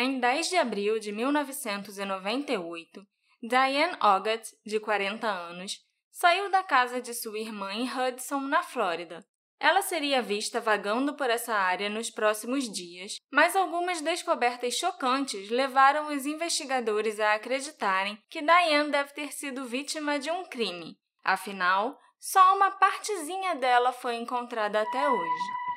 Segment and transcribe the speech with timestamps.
[0.00, 3.04] Em 10 de abril de 1998,
[3.42, 5.80] Diane Ogat, de 40 anos,
[6.12, 9.26] saiu da casa de sua irmã em Hudson, na Flórida.
[9.58, 16.14] Ela seria vista vagando por essa área nos próximos dias, mas algumas descobertas chocantes levaram
[16.14, 20.96] os investigadores a acreditarem que Diane deve ter sido vítima de um crime.
[21.24, 25.67] Afinal, só uma partezinha dela foi encontrada até hoje.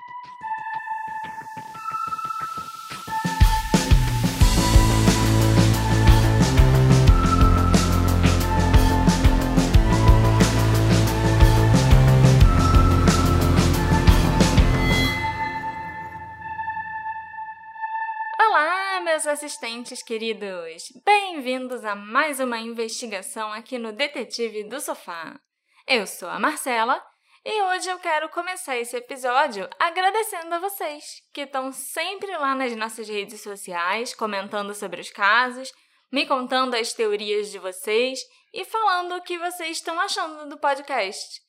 [19.22, 20.86] Meus assistentes queridos!
[21.06, 25.40] Bem-vindos a mais uma investigação aqui no Detetive do Sofá.
[25.86, 27.00] Eu sou a Marcela
[27.46, 32.76] e hoje eu quero começar esse episódio agradecendo a vocês que estão sempre lá nas
[32.76, 35.72] nossas redes sociais comentando sobre os casos,
[36.12, 38.20] me contando as teorias de vocês
[38.52, 41.42] e falando o que vocês estão achando do podcast.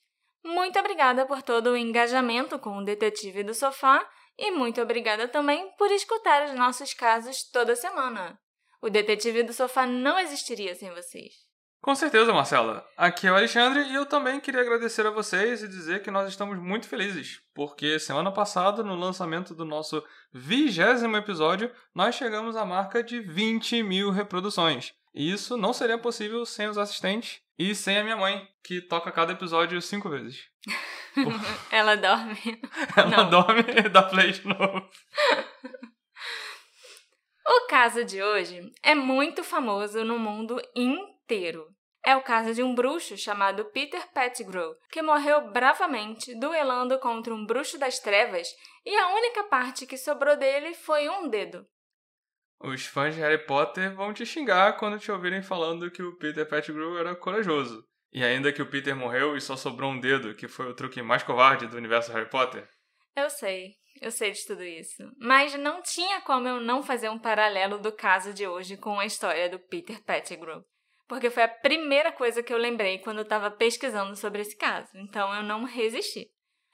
[0.44, 4.06] Muito obrigada por todo o engajamento com o Detetive do Sofá
[4.42, 8.36] e muito obrigada também por escutar os nossos casos toda semana.
[8.80, 11.32] O Detetive do Sofá não existiria sem vocês.
[11.80, 12.84] Com certeza, Marcela.
[12.96, 16.28] Aqui é o Alexandre e eu também queria agradecer a vocês e dizer que nós
[16.28, 22.64] estamos muito felizes, porque semana passada, no lançamento do nosso vigésimo episódio, nós chegamos à
[22.64, 24.92] marca de 20 mil reproduções.
[25.14, 29.12] E isso não seria possível sem os assistentes e sem a minha mãe, que toca
[29.12, 30.48] cada episódio cinco vezes.
[31.70, 32.60] Ela dorme.
[32.96, 33.30] Ela não.
[33.30, 34.88] dorme e dá play de novo.
[37.46, 41.66] O caso de hoje é muito famoso no mundo inteiro.
[42.04, 47.46] É o caso de um bruxo chamado Peter Pettigrew, que morreu bravamente duelando contra um
[47.46, 48.48] bruxo das trevas
[48.84, 51.64] e a única parte que sobrou dele foi um dedo.
[52.60, 56.48] Os fãs de Harry Potter vão te xingar quando te ouvirem falando que o Peter
[56.48, 57.84] Pettigrew era corajoso.
[58.12, 61.00] E ainda que o Peter morreu e só sobrou um dedo, que foi o truque
[61.00, 62.68] mais covarde do universo Harry Potter.
[63.16, 65.02] Eu sei, eu sei de tudo isso.
[65.18, 69.06] Mas não tinha como eu não fazer um paralelo do caso de hoje com a
[69.06, 70.64] história do Peter Pettigrew.
[71.08, 74.90] Porque foi a primeira coisa que eu lembrei quando eu estava pesquisando sobre esse caso.
[74.94, 76.30] Então eu não resisti.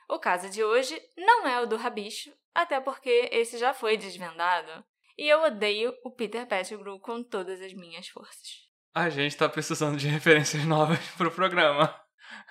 [0.09, 4.85] O caso de hoje não é o do rabicho, até porque esse já foi desvendado
[5.19, 8.68] e eu odeio o Peter Pettigrew com todas as minhas forças.
[8.99, 11.95] A gente tá precisando de referências novas pro programa.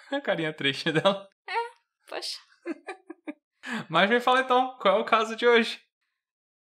[0.09, 1.27] A carinha triste dela.
[1.45, 1.53] É,
[2.07, 2.39] poxa.
[3.89, 5.77] Mas me fala então, qual é o caso de hoje?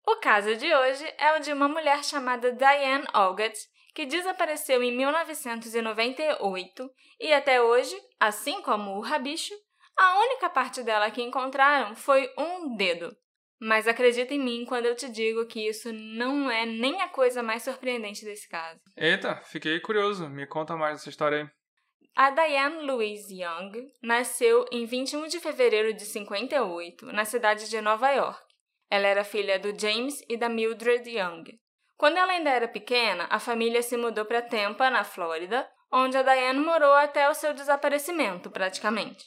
[0.05, 3.57] O caso de hoje é o de uma mulher chamada Diane Olgott,
[3.95, 9.55] que desapareceu em 1998 e até hoje, assim como o rabicho,
[9.97, 13.17] a única parte dela que encontraram foi um dedo.
[13.63, 17.43] Mas acredita em mim quando eu te digo que isso não é nem a coisa
[17.43, 18.81] mais surpreendente desse caso.
[18.97, 20.27] Eita, fiquei curioso.
[20.27, 21.49] Me conta mais essa história aí.
[22.15, 23.71] A Diane Louise Young
[24.01, 28.41] nasceu em 21 de fevereiro de 58, na cidade de Nova York.
[28.89, 31.43] Ela era filha do James e da Mildred Young.
[31.95, 36.23] Quando ela ainda era pequena, a família se mudou para Tampa, na Flórida, onde a
[36.23, 39.23] Diane morou até o seu desaparecimento, praticamente.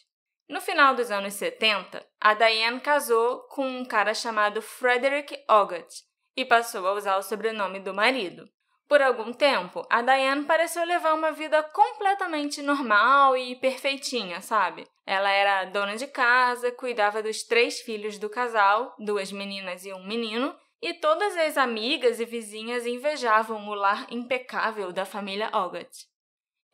[0.49, 5.89] No final dos anos 70, a Diane casou com um cara chamado Frederick Ogot
[6.37, 8.47] e passou a usar o sobrenome do marido.
[8.87, 14.87] Por algum tempo, a Diane pareceu levar uma vida completamente normal e perfeitinha, sabe?
[15.07, 20.07] Ela era dona de casa, cuidava dos três filhos do casal, duas meninas e um
[20.07, 25.91] menino, e todas as amigas e vizinhas invejavam o lar impecável da família Ogot.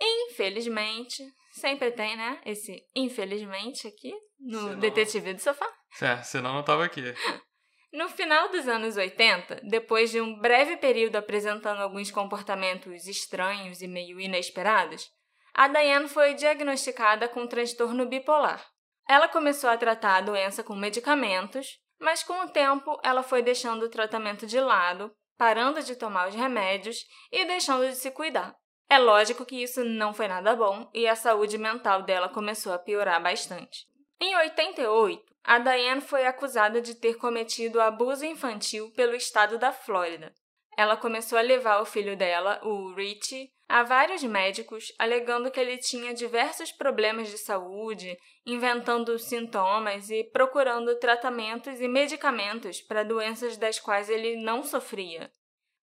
[0.00, 1.22] Infelizmente,
[1.60, 2.41] Sempre tem, né?
[2.47, 4.78] Esse infelizmente aqui no senão...
[4.78, 5.71] Detetive do Sofá.
[6.00, 7.03] É, senão não tava aqui.
[7.93, 13.88] No final dos anos 80, depois de um breve período apresentando alguns comportamentos estranhos e
[13.88, 15.10] meio inesperados,
[15.53, 18.65] a Diane foi diagnosticada com transtorno bipolar.
[19.09, 23.87] Ela começou a tratar a doença com medicamentos, mas com o tempo ela foi deixando
[23.87, 28.55] o tratamento de lado, parando de tomar os remédios e deixando de se cuidar.
[28.90, 32.78] É lógico que isso não foi nada bom e a saúde mental dela começou a
[32.78, 33.87] piorar bastante.
[34.20, 40.34] Em 88, a Diane foi acusada de ter cometido abuso infantil pelo estado da Flórida.
[40.76, 45.78] Ela começou a levar o filho dela, o Richie, a vários médicos, alegando que ele
[45.78, 53.78] tinha diversos problemas de saúde, inventando sintomas e procurando tratamentos e medicamentos para doenças das
[53.78, 55.31] quais ele não sofria.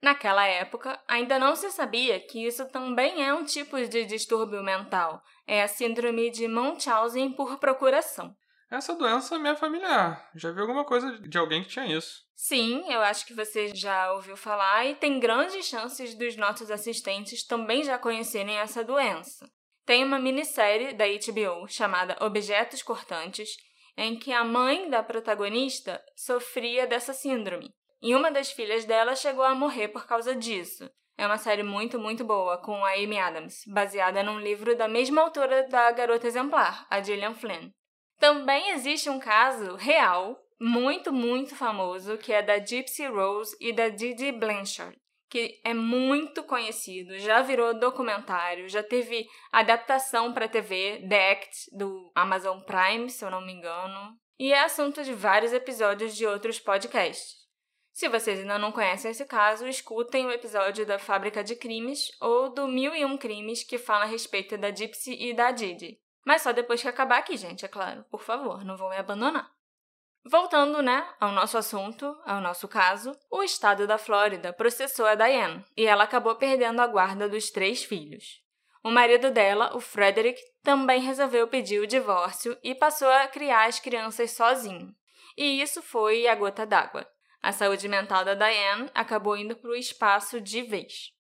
[0.02, 5.22] Naquela época, ainda não se sabia que isso também é um tipo de distúrbio mental,
[5.48, 8.36] é a síndrome de Munchausen por procuração.
[8.70, 10.30] essa doença me é familiar.
[10.36, 12.22] Já vi alguma coisa de alguém que tinha isso.
[12.36, 17.44] Sim, eu acho que você já ouviu falar e tem grandes chances dos nossos assistentes
[17.44, 19.50] também já conhecerem essa doença.
[19.84, 23.50] Tem uma minissérie da HBO chamada Objetos Cortantes,
[23.98, 27.74] em que a mãe da protagonista sofria dessa síndrome.
[28.02, 30.90] E uma das filhas dela chegou a morrer por causa disso.
[31.18, 35.22] É uma série muito, muito boa, com a Amy Adams, baseada num livro da mesma
[35.22, 37.72] autora da Garota Exemplar, a Gillian Flynn.
[38.20, 43.90] Também existe um caso real, muito, muito famoso, que é da Gypsy Rose e da
[43.90, 44.96] Didi Blanchard,
[45.28, 52.12] que é muito conhecido, já virou documentário, já teve adaptação para TV, The Act, do
[52.14, 56.60] Amazon Prime, se eu não me engano, e é assunto de vários episódios de outros
[56.60, 57.47] podcasts.
[57.98, 62.48] Se vocês ainda não conhecem esse caso, escutem o episódio da Fábrica de Crimes ou
[62.48, 66.00] do Mil e Um Crimes que fala a respeito da Gypsy e da Didi.
[66.24, 68.06] Mas só depois que acabar aqui, gente, é claro.
[68.12, 69.52] Por favor, não vão me abandonar.
[70.24, 75.66] Voltando, né, ao nosso assunto, ao nosso caso, o estado da Flórida processou a Diane
[75.76, 78.44] e ela acabou perdendo a guarda dos três filhos.
[78.84, 83.80] O marido dela, o Frederick, também resolveu pedir o divórcio e passou a criar as
[83.80, 84.96] crianças sozinho.
[85.36, 87.08] E isso foi a gota d'água.
[87.42, 91.12] A saúde mental da Diane acabou indo para o espaço de vez.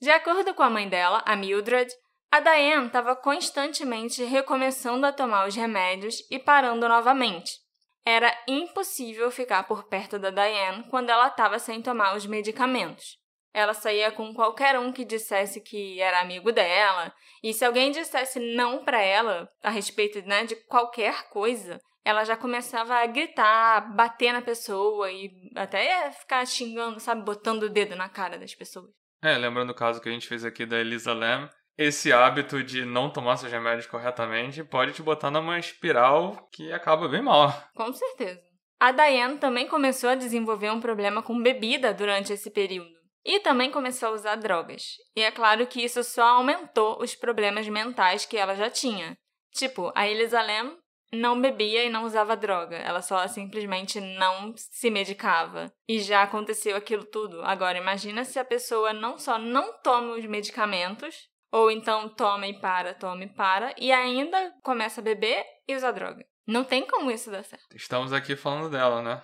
[0.00, 1.92] De acordo com a mãe dela, a Mildred,
[2.30, 7.52] a Diane estava constantemente recomeçando a tomar os remédios e parando novamente.
[8.04, 13.18] Era impossível ficar por perto da Diane quando ela estava sem tomar os medicamentos.
[13.52, 17.12] Ela saía com qualquer um que dissesse que era amigo dela,
[17.42, 22.36] e se alguém dissesse não para ela a respeito né, de qualquer coisa, ela já
[22.36, 28.08] começava a gritar, bater na pessoa e até ficar xingando, sabe, botando o dedo na
[28.08, 28.92] cara das pessoas.
[29.20, 32.84] É, lembrando o caso que a gente fez aqui da Elisa Lam, esse hábito de
[32.84, 37.52] não tomar seus remédios corretamente pode te botar numa espiral que acaba bem mal.
[37.74, 38.40] Com certeza.
[38.78, 42.94] A Diane também começou a desenvolver um problema com bebida durante esse período.
[43.24, 44.92] E também começou a usar drogas.
[45.16, 49.18] E é claro que isso só aumentou os problemas mentais que ela já tinha.
[49.52, 50.76] Tipo, a Elisa Lam
[51.12, 52.76] não bebia e não usava droga.
[52.76, 55.72] Ela só simplesmente não se medicava.
[55.88, 57.42] E já aconteceu aquilo tudo.
[57.42, 62.58] Agora, imagina se a pessoa não só não toma os medicamentos, ou então toma e
[62.60, 66.24] para, toma e para, e ainda começa a beber e usar droga.
[66.46, 67.74] Não tem como isso dar certo.
[67.74, 69.22] Estamos aqui falando dela, né?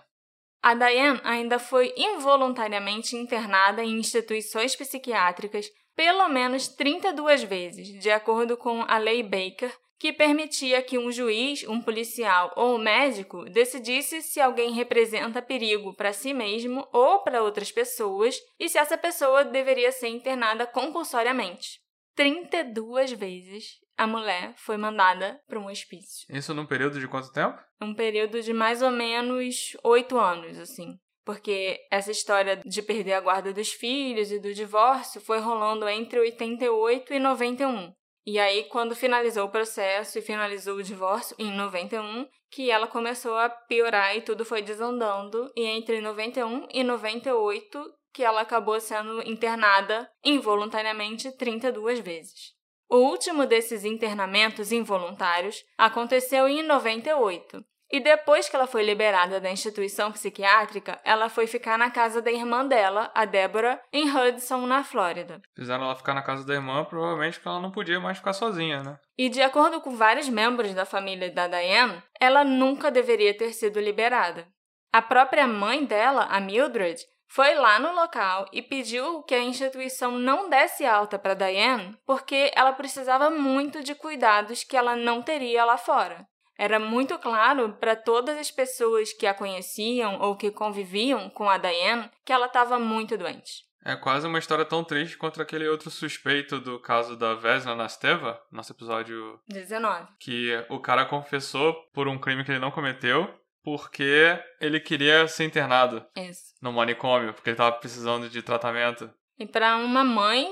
[0.62, 8.56] A Diane ainda foi involuntariamente internada em instituições psiquiátricas pelo menos 32 vezes, de acordo
[8.56, 14.20] com a Lei Baker, que permitia que um juiz, um policial ou um médico decidisse
[14.20, 19.44] se alguém representa perigo para si mesmo ou para outras pessoas e se essa pessoa
[19.44, 21.78] deveria ser internada compulsoriamente.
[22.16, 26.26] 32 vezes a mulher foi mandada para um hospício.
[26.28, 27.62] Isso num período de quanto tempo?
[27.80, 30.98] Um período de mais ou menos oito anos, assim.
[31.24, 36.18] Porque essa história de perder a guarda dos filhos e do divórcio foi rolando entre
[36.18, 37.92] 88 e 91.
[38.24, 43.36] E aí, quando finalizou o processo e finalizou o divórcio, em 91, que ela começou
[43.36, 45.50] a piorar e tudo foi desandando.
[45.56, 47.82] E entre 91 e 98,
[48.12, 52.52] que ela acabou sendo internada involuntariamente 32 vezes.
[52.88, 59.50] O último desses internamentos involuntários aconteceu em 98, e depois que ela foi liberada da
[59.50, 64.82] instituição psiquiátrica, ela foi ficar na casa da irmã dela, a Débora, em Hudson, na
[64.82, 65.42] Flórida.
[65.54, 68.82] Fizeram ela ficar na casa da irmã, provavelmente porque ela não podia mais ficar sozinha,
[68.82, 68.98] né?
[69.18, 73.78] E de acordo com vários membros da família da Diane, ela nunca deveria ter sido
[73.78, 74.48] liberada.
[74.90, 80.12] A própria mãe dela, a Mildred, foi lá no local e pediu que a instituição
[80.12, 85.64] não desse alta para Diane porque ela precisava muito de cuidados que ela não teria
[85.64, 86.26] lá fora.
[86.58, 91.58] Era muito claro para todas as pessoas que a conheciam ou que conviviam com a
[91.58, 93.64] Diane que ela estava muito doente.
[93.84, 98.40] É quase uma história tão triste quanto aquele outro suspeito do caso da Vesna Nasteva,
[98.50, 100.06] nosso episódio 19.
[100.20, 103.28] Que o cara confessou por um crime que ele não cometeu,
[103.64, 106.54] porque ele queria ser internado Isso.
[106.60, 109.10] no manicômio, porque ele estava precisando de tratamento.
[109.36, 110.48] E para uma mãe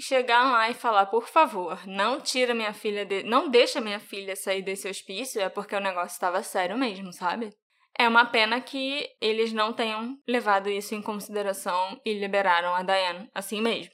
[0.00, 3.22] chegar lá e falar, por favor, não tira minha filha, de...
[3.22, 7.50] não deixa minha filha sair desse hospício, é porque o negócio estava sério mesmo, sabe?
[7.98, 13.28] É uma pena que eles não tenham levado isso em consideração e liberaram a Diane
[13.34, 13.92] assim mesmo.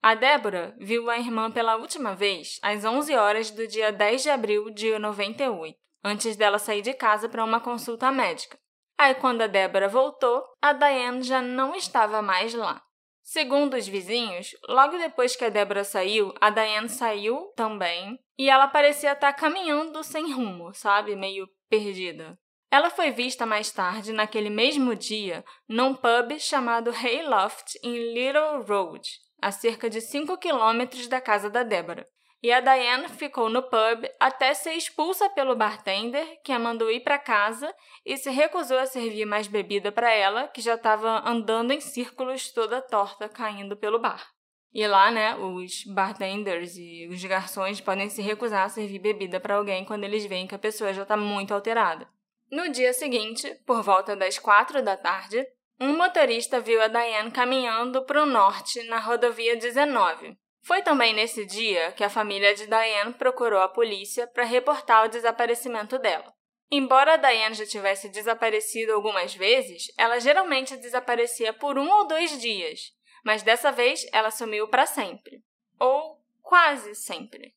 [0.00, 4.30] A Débora viu a irmã pela última vez às 11 horas do dia 10 de
[4.30, 8.58] abril de 98, antes dela sair de casa para uma consulta médica.
[8.98, 12.82] Aí, quando a Débora voltou, a Diane já não estava mais lá.
[13.22, 18.66] Segundo os vizinhos, logo depois que a Débora saiu, a Diane saiu também e ela
[18.66, 21.14] parecia estar caminhando sem rumo, sabe?
[21.14, 22.36] Meio perdida.
[22.70, 29.08] Ela foi vista mais tarde, naquele mesmo dia, num pub chamado Hayloft, em Little Road,
[29.40, 32.08] a cerca de 5 quilômetros da casa da Débora.
[32.42, 37.00] E a Diane ficou no pub até ser expulsa pelo bartender, que a mandou ir
[37.00, 37.72] para casa
[38.04, 42.50] e se recusou a servir mais bebida para ela, que já estava andando em círculos
[42.50, 44.32] toda torta, caindo pelo bar.
[44.74, 49.56] E lá, né, os bartenders e os garçons podem se recusar a servir bebida para
[49.56, 52.08] alguém quando eles veem que a pessoa já está muito alterada.
[52.50, 55.46] No dia seguinte, por volta das quatro da tarde,
[55.78, 60.36] um motorista viu a Diane caminhando para o norte na rodovia 19.
[60.62, 65.08] Foi também nesse dia que a família de Diane procurou a polícia para reportar o
[65.08, 66.32] desaparecimento dela.
[66.70, 72.92] Embora Diane já tivesse desaparecido algumas vezes, ela geralmente desaparecia por um ou dois dias,
[73.24, 75.42] mas dessa vez ela sumiu para sempre.
[75.80, 77.54] Ou quase sempre.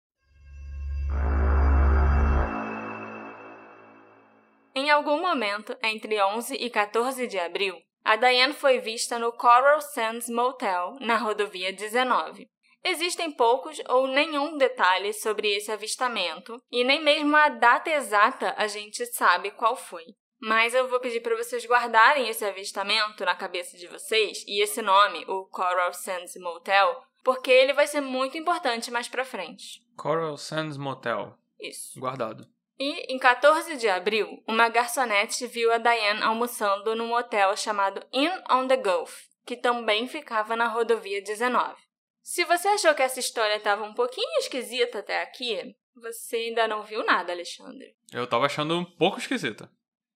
[4.74, 9.80] Em algum momento, entre 11 e 14 de abril, a Diane foi vista no Coral
[9.80, 12.50] Sands Motel, na rodovia 19.
[12.88, 18.68] Existem poucos ou nenhum detalhe sobre esse avistamento, e nem mesmo a data exata a
[18.68, 20.04] gente sabe qual foi.
[20.40, 24.84] Mas eu vou pedir para vocês guardarem esse avistamento na cabeça de vocês e esse
[24.84, 29.82] nome, o Coral Sands Motel, porque ele vai ser muito importante mais para frente.
[29.98, 31.36] Coral Sands Motel.
[31.60, 32.00] Isso.
[32.00, 32.46] Guardado.
[32.78, 38.44] E, em 14 de abril, uma garçonete viu a Diane almoçando num hotel chamado Inn
[38.52, 41.85] on the Gulf, que também ficava na rodovia 19.
[42.26, 46.82] Se você achou que essa história estava um pouquinho esquisita até aqui, você ainda não
[46.82, 47.96] viu nada, Alexandre.
[48.12, 49.70] Eu tava achando um pouco esquisita.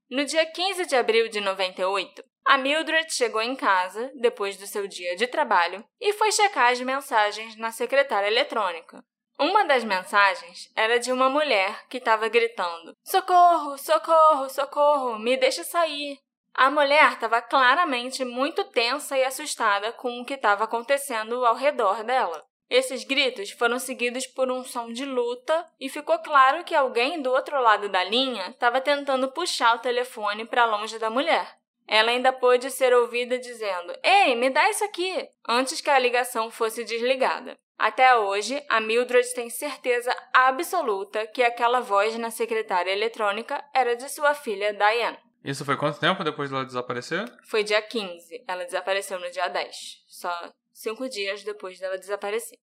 [0.10, 4.88] No dia 15 de abril de 98, a Mildred chegou em casa, depois do seu
[4.88, 9.06] dia de trabalho, e foi checar as mensagens na secretária eletrônica.
[9.40, 15.64] Uma das mensagens era de uma mulher que estava gritando: Socorro, socorro, socorro, me deixa
[15.64, 16.18] sair.
[16.54, 22.04] A mulher estava claramente muito tensa e assustada com o que estava acontecendo ao redor
[22.04, 22.44] dela.
[22.70, 27.32] Esses gritos foram seguidos por um som de luta e ficou claro que alguém do
[27.32, 31.58] outro lado da linha estava tentando puxar o telefone para longe da mulher.
[31.88, 35.28] Ela ainda pôde ser ouvida dizendo: Ei, me dá isso aqui!
[35.48, 37.58] antes que a ligação fosse desligada.
[37.76, 44.08] Até hoje, a Mildred tem certeza absoluta que aquela voz na secretária eletrônica era de
[44.10, 45.18] sua filha Diane.
[45.44, 47.26] Isso foi quanto tempo depois dela desaparecer?
[47.44, 48.44] Foi dia 15.
[48.48, 50.04] Ela desapareceu no dia 10.
[50.08, 52.58] Só cinco dias depois dela desaparecer.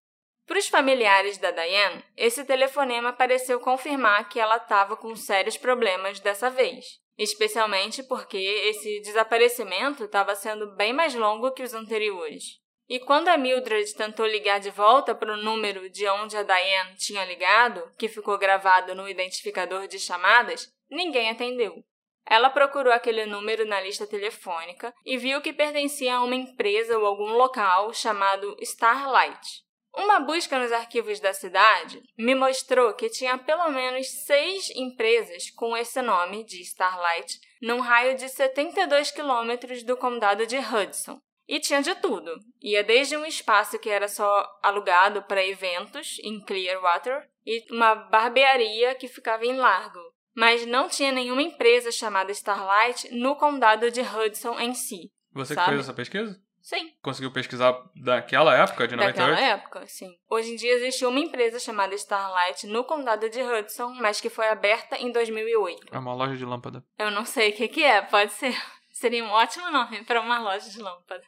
[0.46, 6.20] Para os familiares da Diane, esse telefonema pareceu confirmar que ela estava com sérios problemas
[6.20, 12.60] dessa vez, especialmente porque esse desaparecimento estava sendo bem mais longo que os anteriores.
[12.88, 16.94] E quando a Mildred tentou ligar de volta para o número de onde a Diane
[16.96, 21.84] tinha ligado, que ficou gravado no identificador de chamadas, ninguém atendeu.
[22.28, 27.06] Ela procurou aquele número na lista telefônica e viu que pertencia a uma empresa ou
[27.06, 29.64] algum local chamado Starlight.
[29.96, 35.74] Uma busca nos arquivos da cidade me mostrou que tinha pelo menos seis empresas com
[35.74, 41.18] esse nome de Starlight num raio de 72 quilômetros do condado de Hudson.
[41.48, 42.34] E tinha de tudo.
[42.60, 48.94] Ia desde um espaço que era só alugado para eventos em Clearwater e uma barbearia
[48.96, 50.00] que ficava em Largo.
[50.36, 55.10] Mas não tinha nenhuma empresa chamada Starlight no condado de Hudson em si.
[55.32, 55.64] Você sabe?
[55.64, 56.38] que fez essa pesquisa?
[56.60, 56.92] Sim.
[57.00, 59.30] Conseguiu pesquisar daquela época, de 98?
[59.30, 60.10] Daquela época, sim.
[60.28, 64.48] Hoje em dia existe uma empresa chamada Starlight no condado de Hudson, mas que foi
[64.48, 65.86] aberta em 2008.
[65.94, 66.84] É uma loja de lâmpada.
[66.98, 68.54] Eu não sei o que, que é, pode ser.
[68.90, 71.22] Seria um ótimo nome para uma loja de lâmpada.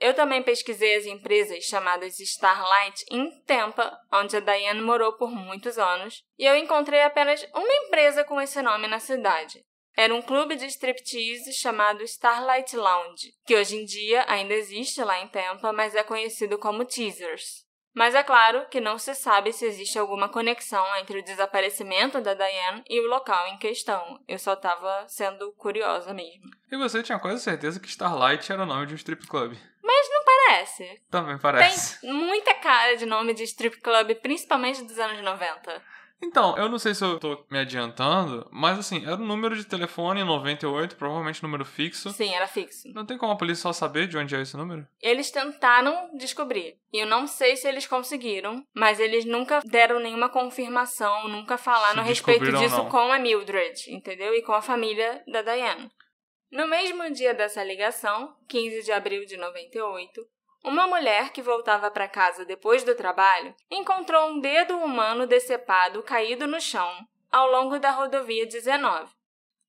[0.00, 5.76] Eu também pesquisei as empresas chamadas Starlight em Tampa, onde a Diane morou por muitos
[5.76, 9.64] anos, e eu encontrei apenas uma empresa com esse nome na cidade.
[9.96, 15.20] Era um clube de striptease chamado Starlight Lounge, que hoje em dia ainda existe lá
[15.20, 17.67] em Tampa, mas é conhecido como Teasers.
[17.94, 22.34] Mas é claro que não se sabe se existe alguma conexão entre o desaparecimento da
[22.34, 24.20] Diane e o local em questão.
[24.28, 26.44] Eu só estava sendo curiosa mesmo.
[26.70, 29.56] E você tinha quase certeza que Starlight era o nome de um strip club.
[29.82, 31.02] Mas não parece.
[31.10, 32.00] Também parece.
[32.00, 35.82] Tem muita cara de nome de strip club, principalmente dos anos 90.
[36.20, 39.64] Então, eu não sei se eu tô me adiantando, mas assim, era um número de
[39.64, 42.10] telefone em 98, provavelmente número fixo.
[42.10, 42.88] Sim, era fixo.
[42.92, 44.86] Não tem como a polícia só saber de onde é esse número?
[45.00, 46.76] Eles tentaram descobrir.
[46.92, 52.00] E eu não sei se eles conseguiram, mas eles nunca deram nenhuma confirmação, nunca falaram
[52.00, 52.88] a respeito disso não.
[52.88, 54.34] com a Mildred, entendeu?
[54.34, 55.90] E com a família da Diane.
[56.50, 60.26] No mesmo dia dessa ligação, 15 de abril de 98,
[60.64, 66.46] uma mulher que voltava para casa depois do trabalho encontrou um dedo humano decepado caído
[66.46, 66.92] no chão,
[67.30, 69.12] ao longo da rodovia 19.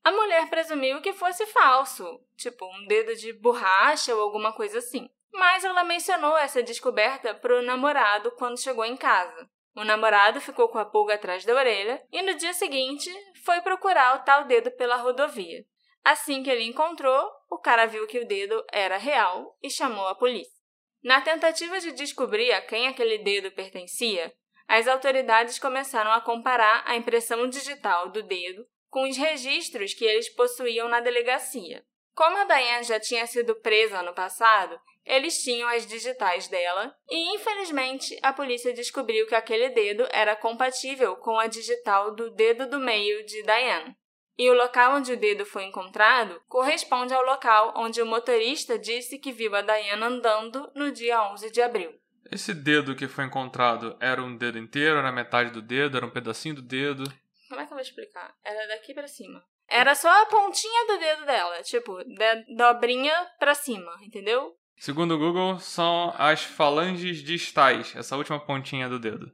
[0.04, 5.10] A mulher presumiu que fosse falso, tipo um dedo de borracha ou alguma coisa assim.
[5.32, 9.50] Mas ela mencionou essa descoberta para o namorado quando chegou em casa.
[9.76, 13.12] O namorado ficou com a pulga atrás da orelha e no dia seguinte
[13.46, 15.64] foi procurar o tal dedo pela rodovia.
[16.04, 20.16] Assim que ele encontrou, o cara viu que o dedo era real e chamou a
[20.16, 20.59] polícia.
[21.04, 24.34] Na tentativa de descobrir a quem aquele dedo pertencia,
[24.68, 30.30] as autoridades começaram a comparar a impressão digital do dedo com os registros que eles
[30.34, 31.84] possuíam na delegacia.
[32.14, 37.36] Como a Diane já tinha sido presa no passado, eles tinham as digitais dela e,
[37.36, 42.80] infelizmente, a polícia descobriu que aquele dedo era compatível com a digital do dedo do
[42.80, 43.96] meio de Diane.
[44.40, 49.20] E o local onde o dedo foi encontrado corresponde ao local onde o motorista disse
[49.20, 51.94] que viu a Diane andando no dia 11 de abril.
[52.32, 56.10] Esse dedo que foi encontrado era um dedo inteiro, era metade do dedo, era um
[56.10, 57.04] pedacinho do dedo?
[57.50, 58.34] Como é que eu vou explicar?
[58.42, 59.44] Era daqui para cima.
[59.68, 64.56] Era só a pontinha do dedo dela, tipo, da dobrinha pra cima, entendeu?
[64.78, 69.30] Segundo o Google, são as falanges distais, essa última pontinha do dedo.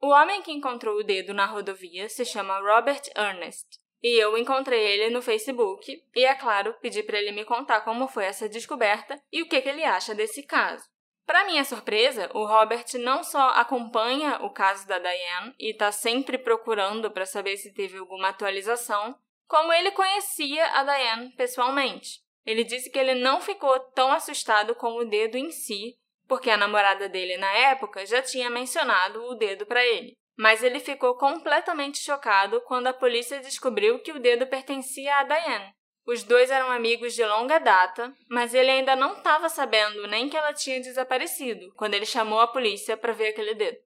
[0.00, 3.81] O homem que encontrou o dedo na rodovia se chama Robert Ernest.
[4.02, 8.08] E eu encontrei ele no Facebook e, é claro, pedi para ele me contar como
[8.08, 10.84] foi essa descoberta e o que, que ele acha desse caso.
[11.24, 16.36] Para minha surpresa, o Robert não só acompanha o caso da Diane e está sempre
[16.36, 19.16] procurando para saber se teve alguma atualização,
[19.46, 22.20] como ele conhecia a Diane pessoalmente.
[22.44, 26.56] Ele disse que ele não ficou tão assustado com o dedo em si, porque a
[26.56, 30.16] namorada dele na época já tinha mencionado o dedo para ele.
[30.36, 35.74] Mas ele ficou completamente chocado quando a polícia descobriu que o dedo pertencia a Diane.
[36.06, 40.36] Os dois eram amigos de longa data, mas ele ainda não estava sabendo nem que
[40.36, 43.78] ela tinha desaparecido quando ele chamou a polícia para ver aquele dedo.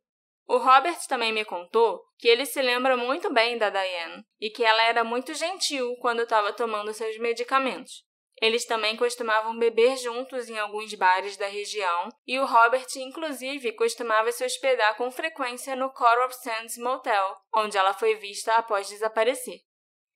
[0.49, 4.65] O Robert também me contou que ele se lembra muito bem da Diane e que
[4.65, 8.05] ela era muito gentil quando estava tomando seus medicamentos.
[8.41, 14.31] Eles também costumavam beber juntos em alguns bares da região e o Robert, inclusive, costumava
[14.31, 19.61] se hospedar com frequência no Coral Sands Motel, onde ela foi vista após desaparecer.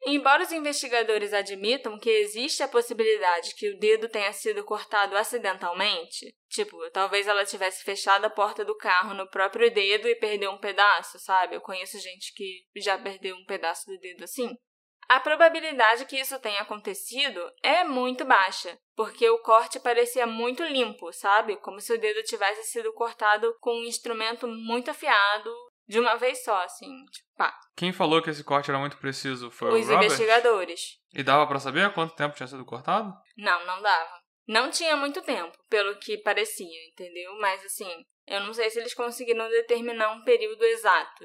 [0.07, 6.35] Embora os investigadores admitam que existe a possibilidade que o dedo tenha sido cortado acidentalmente,
[6.49, 10.59] tipo, talvez ela tivesse fechado a porta do carro no próprio dedo e perdeu um
[10.59, 11.55] pedaço, sabe?
[11.55, 14.57] Eu conheço gente que já perdeu um pedaço do dedo assim.
[15.11, 21.13] A probabilidade que isso tenha acontecido é muito baixa, porque o corte parecia muito limpo,
[21.13, 21.57] sabe?
[21.57, 25.53] Como se o dedo tivesse sido cortado com um instrumento muito afiado
[25.89, 27.53] de uma vez só, assim, tipo, pá.
[27.77, 30.07] Quem falou que esse corte era muito preciso foi Os o Robert?
[30.07, 31.01] investigadores.
[31.13, 33.13] E dava para saber quanto tempo tinha sido cortado?
[33.37, 34.21] Não, não dava.
[34.47, 37.37] Não tinha muito tempo, pelo que parecia, entendeu?
[37.41, 41.25] Mas assim, eu não sei se eles conseguiram determinar um período exato.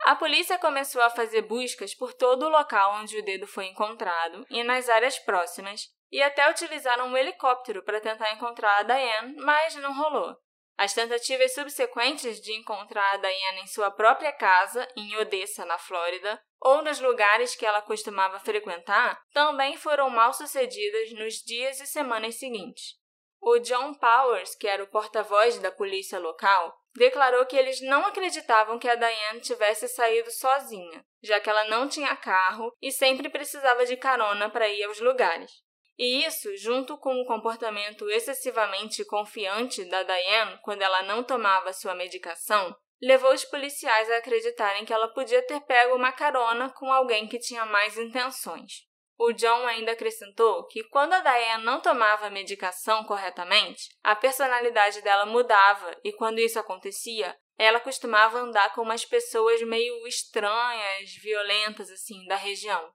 [0.00, 4.46] A polícia começou a fazer buscas por todo o local onde o dedo foi encontrado
[4.48, 9.74] e nas áreas próximas, e até utilizaram um helicóptero para tentar encontrar a Diane, mas
[9.76, 10.36] não rolou.
[10.78, 16.40] As tentativas subsequentes de encontrar a Diana em sua própria casa, em Odessa, na Flórida,
[16.60, 22.38] ou nos lugares que ela costumava frequentar, também foram mal sucedidas nos dias e semanas
[22.38, 22.96] seguintes.
[23.40, 28.78] O John Powers, que era o porta-voz da polícia local, declarou que eles não acreditavam
[28.78, 33.84] que a Diane tivesse saído sozinha, já que ela não tinha carro e sempre precisava
[33.86, 35.50] de carona para ir aos lugares.
[35.98, 41.94] E isso, junto com o comportamento excessivamente confiante da Diane quando ela não tomava sua
[41.94, 47.26] medicação, levou os policiais a acreditarem que ela podia ter pego uma carona com alguém
[47.26, 48.87] que tinha mais intenções.
[49.18, 55.02] O John ainda acrescentou que quando a Diane não tomava a medicação corretamente, a personalidade
[55.02, 61.90] dela mudava e quando isso acontecia, ela costumava andar com umas pessoas meio estranhas, violentas
[61.90, 62.92] assim, da região.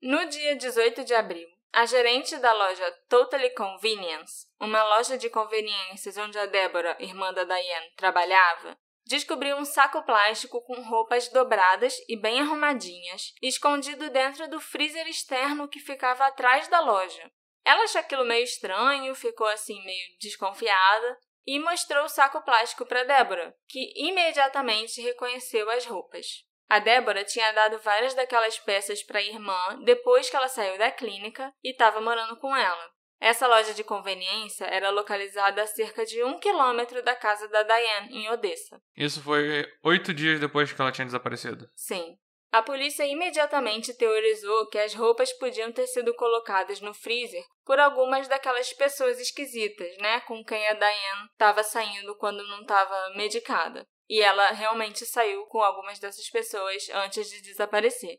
[0.00, 6.16] No dia 18 de abril, a gerente da loja Totally Convenience, uma loja de conveniências
[6.16, 12.16] onde a Débora, irmã da Diane, trabalhava, descobriu um saco plástico com roupas dobradas e
[12.16, 17.30] bem arrumadinhas, escondido dentro do freezer externo que ficava atrás da loja.
[17.64, 23.04] Ela achou aquilo meio estranho, ficou assim meio desconfiada e mostrou o saco plástico para
[23.04, 26.26] Débora, que imediatamente reconheceu as roupas.
[26.68, 30.90] A Débora tinha dado várias daquelas peças para a irmã depois que ela saiu da
[30.90, 32.90] clínica e estava morando com ela.
[33.20, 38.16] Essa loja de conveniência era localizada a cerca de um quilômetro da casa da Diane,
[38.16, 38.80] em Odessa.
[38.96, 41.68] Isso foi oito dias depois que ela tinha desaparecido.
[41.76, 42.16] Sim.
[42.50, 48.26] A polícia imediatamente teorizou que as roupas podiam ter sido colocadas no freezer por algumas
[48.26, 53.86] daquelas pessoas esquisitas, né, com quem a Diane estava saindo quando não estava medicada.
[54.08, 58.18] E ela realmente saiu com algumas dessas pessoas antes de desaparecer.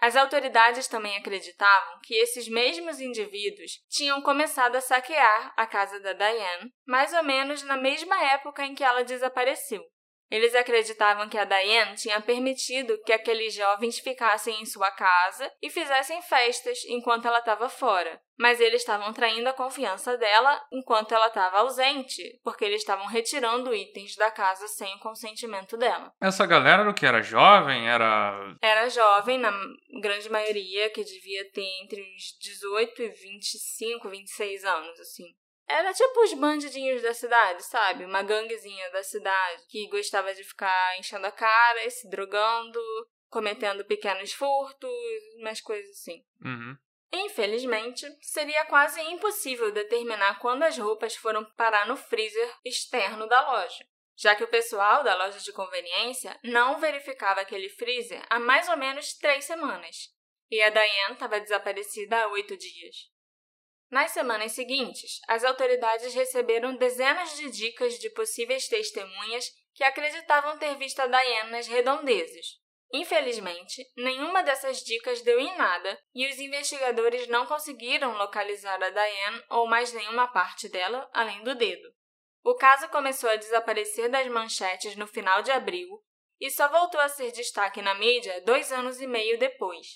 [0.00, 6.14] As autoridades também acreditavam que esses mesmos indivíduos tinham começado a saquear a casa da
[6.14, 9.82] Diane mais ou menos na mesma época em que ela desapareceu.
[10.30, 15.68] Eles acreditavam que a Diane tinha permitido que aqueles jovens ficassem em sua casa e
[15.68, 18.20] fizessem festas enquanto ela estava fora.
[18.38, 23.74] Mas eles estavam traindo a confiança dela enquanto ela estava ausente, porque eles estavam retirando
[23.74, 26.12] itens da casa sem o consentimento dela.
[26.22, 27.04] Essa galera era o que?
[27.04, 27.88] Era jovem?
[27.88, 28.56] Era.
[28.62, 29.52] Era jovem, na
[30.00, 35.26] grande maioria, que devia ter entre os 18 e 25, 26 anos, assim.
[35.70, 38.04] Era tipo os bandidinhos da cidade, sabe?
[38.04, 42.80] Uma ganguezinha da cidade que gostava de ficar enchendo a cara, se drogando,
[43.28, 44.90] cometendo pequenos furtos,
[45.38, 46.24] umas coisas assim.
[46.44, 46.76] Uhum.
[47.12, 53.84] Infelizmente, seria quase impossível determinar quando as roupas foram parar no freezer externo da loja,
[54.16, 58.76] já que o pessoal da loja de conveniência não verificava aquele freezer há mais ou
[58.76, 60.12] menos três semanas,
[60.50, 63.10] e a Diane estava desaparecida há oito dias.
[63.90, 70.76] Nas semanas seguintes, as autoridades receberam dezenas de dicas de possíveis testemunhas que acreditavam ter
[70.76, 72.60] visto a Diane nas redondezas.
[72.92, 79.44] Infelizmente, nenhuma dessas dicas deu em nada e os investigadores não conseguiram localizar a Diane
[79.50, 81.88] ou mais nenhuma parte dela além do dedo.
[82.44, 86.02] O caso começou a desaparecer das manchetes no final de abril
[86.40, 89.86] e só voltou a ser destaque na mídia dois anos e meio depois.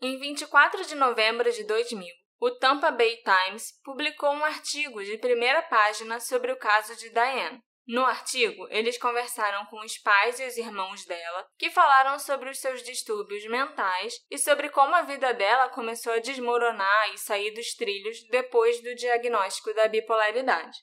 [0.00, 2.06] Em 24 de novembro de 2000,
[2.40, 7.62] o Tampa Bay Times publicou um artigo de primeira página sobre o caso de Diane.
[7.86, 12.60] No artigo, eles conversaram com os pais e os irmãos dela, que falaram sobre os
[12.60, 17.74] seus distúrbios mentais e sobre como a vida dela começou a desmoronar e sair dos
[17.74, 20.78] trilhos depois do diagnóstico da bipolaridade.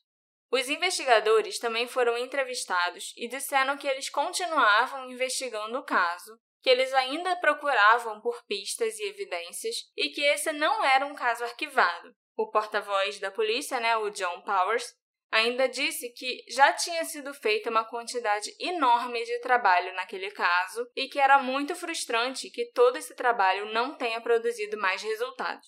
[0.51, 6.91] Os investigadores também foram entrevistados e disseram que eles continuavam investigando o caso que eles
[6.95, 12.11] ainda procuravam por pistas e evidências e que esse não era um caso arquivado.
[12.35, 14.95] O porta-voz da polícia, né, o John Powers,
[15.31, 21.07] ainda disse que já tinha sido feita uma quantidade enorme de trabalho naquele caso e
[21.07, 25.67] que era muito frustrante que todo esse trabalho não tenha produzido mais resultados.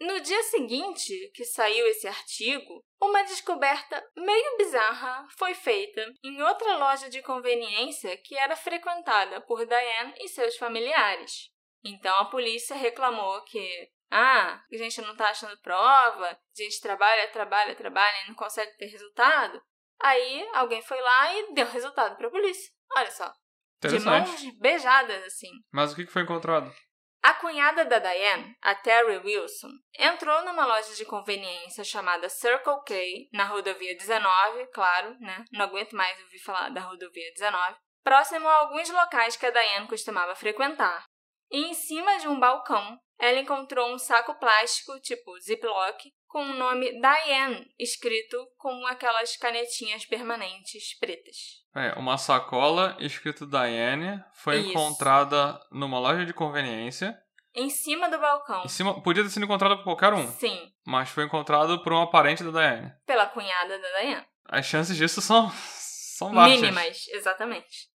[0.00, 6.76] No dia seguinte que saiu esse artigo, uma descoberta meio bizarra foi feita em outra
[6.76, 11.50] loja de conveniência que era frequentada por Diane e seus familiares.
[11.84, 17.28] Então a polícia reclamou que, ah, a gente não está achando prova, a gente trabalha,
[17.32, 19.60] trabalha, trabalha e não consegue ter resultado.
[20.00, 22.72] Aí alguém foi lá e deu resultado para a polícia.
[22.96, 23.32] Olha só.
[23.80, 25.50] De mãos beijadas, assim.
[25.72, 26.72] Mas o que foi encontrado?
[27.22, 33.28] A cunhada da Diane, a Terry Wilson, entrou numa loja de conveniência chamada Circle K,
[33.32, 35.44] na rodovia 19, claro, né?
[35.52, 39.88] Não aguento mais ouvir falar da rodovia 19, próximo a alguns locais que a Diane
[39.88, 41.04] costumava frequentar.
[41.50, 46.54] E em cima de um balcão, ela encontrou um saco plástico tipo Ziploc com o
[46.54, 51.36] nome Diane escrito com aquelas canetinhas permanentes pretas.
[51.74, 54.70] É, uma sacola escrito Diane foi Isso.
[54.70, 57.18] encontrada numa loja de conveniência.
[57.54, 58.62] Em cima do balcão.
[58.64, 60.28] Em cima, podia ter sido encontrada por qualquer um.
[60.28, 60.70] Sim.
[60.86, 62.92] Mas foi encontrado por uma parente da Diane.
[63.06, 64.26] Pela cunhada da Diane.
[64.44, 66.60] As chances disso são, são baixas.
[66.60, 67.88] Mínimas, exatamente.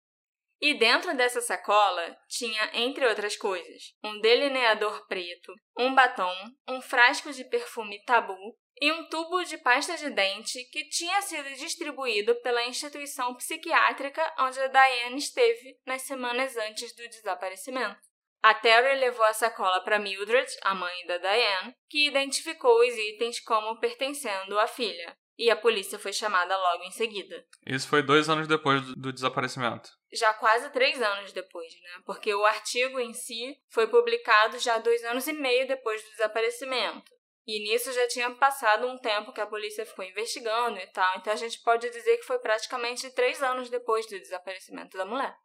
[0.62, 6.32] E dentro dessa sacola tinha, entre outras coisas, um delineador preto, um batom,
[6.70, 11.50] um frasco de perfume tabu e um tubo de pasta de dente que tinha sido
[11.56, 18.00] distribuído pela instituição psiquiátrica onde a Diane esteve nas semanas antes do desaparecimento.
[18.44, 23.40] A Terry levou a sacola para Mildred, a mãe da Diane, que identificou os itens
[23.40, 27.44] como pertencendo à filha, e a polícia foi chamada logo em seguida.
[27.66, 32.02] Isso foi dois anos depois do desaparecimento já quase três anos depois, né?
[32.06, 37.12] Porque o artigo em si foi publicado já dois anos e meio depois do desaparecimento.
[37.48, 41.34] E nisso já tinha passado um tempo que a polícia ficou investigando e tal, então
[41.34, 45.36] a gente pode dizer que foi praticamente três anos depois do desaparecimento da mulher.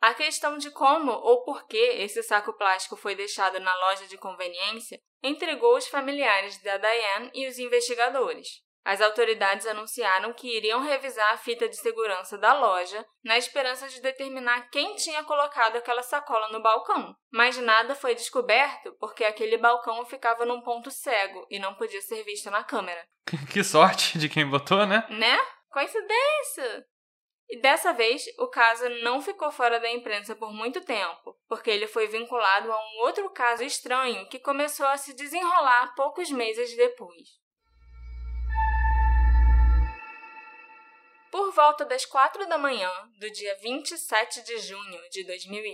[0.00, 4.18] A questão de como ou por que esse saco plástico foi deixado na loja de
[4.18, 8.60] conveniência intrigou os familiares da Diane e os investigadores.
[8.84, 14.00] As autoridades anunciaram que iriam revisar a fita de segurança da loja na esperança de
[14.00, 17.14] determinar quem tinha colocado aquela sacola no balcão.
[17.30, 22.24] Mas nada foi descoberto porque aquele balcão ficava num ponto cego e não podia ser
[22.24, 23.06] visto na câmera.
[23.52, 25.06] Que sorte de quem botou, né?
[25.10, 25.38] Né?
[25.70, 26.86] Coincidência!
[27.48, 31.86] E dessa vez, o caso não ficou fora da imprensa por muito tempo, porque ele
[31.86, 37.41] foi vinculado a um outro caso estranho que começou a se desenrolar poucos meses depois.
[41.32, 45.72] Por volta das quatro da manhã do dia 27 de junho de 2001,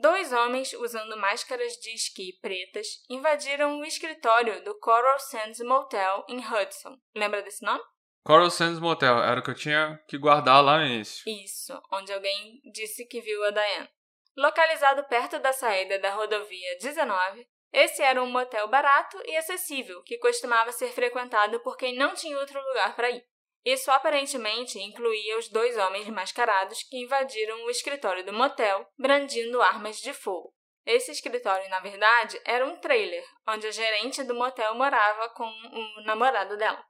[0.00, 6.38] dois homens usando máscaras de esqui pretas invadiram o escritório do Coral Sands Motel em
[6.38, 6.98] Hudson.
[7.14, 7.84] Lembra desse nome?
[8.24, 11.30] Coral Sands Motel, era o que eu tinha que guardar lá no início.
[11.30, 13.90] Isso, onde alguém disse que viu a Diane.
[14.34, 20.16] Localizado perto da saída da rodovia 19, esse era um motel barato e acessível que
[20.16, 23.22] costumava ser frequentado por quem não tinha outro lugar para ir.
[23.66, 29.96] Isso aparentemente incluía os dois homens mascarados que invadiram o escritório do motel, brandindo armas
[29.96, 30.54] de fogo.
[30.86, 36.04] Esse escritório, na verdade, era um trailer, onde a gerente do motel morava com o
[36.04, 36.80] namorado dela.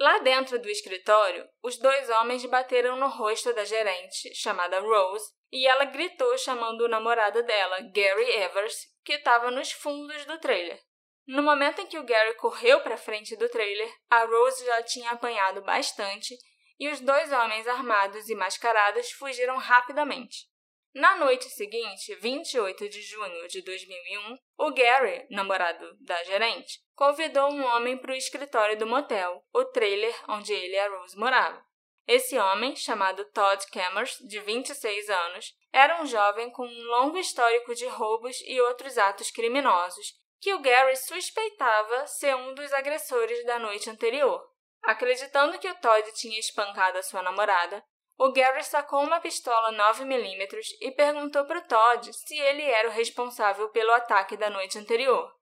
[0.00, 5.68] Lá dentro do escritório, os dois homens bateram no rosto da gerente, chamada Rose, e
[5.68, 10.80] ela gritou chamando o namorado dela, Gary Evers, que estava nos fundos do trailer.
[11.28, 15.10] No momento em que o Gary correu para frente do trailer, a Rose já tinha
[15.10, 16.34] apanhado bastante
[16.80, 20.46] e os dois homens armados e mascarados fugiram rapidamente.
[20.94, 27.62] Na noite seguinte, 28 de junho de 2001, o Gary, namorado da gerente, convidou um
[27.62, 31.62] homem para o escritório do motel, o trailer onde ele e a Rose moravam.
[32.06, 37.74] Esse homem, chamado Todd Cammers, de 26 anos, era um jovem com um longo histórico
[37.74, 43.58] de roubos e outros atos criminosos, que o Gary suspeitava ser um dos agressores da
[43.58, 44.42] noite anterior.
[44.82, 47.84] Acreditando que o Todd tinha espancado a sua namorada,
[48.16, 52.92] o Gary sacou uma pistola 9mm e perguntou para o Todd se ele era o
[52.92, 55.32] responsável pelo ataque da noite anterior.